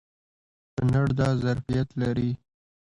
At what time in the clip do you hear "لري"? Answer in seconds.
2.01-2.31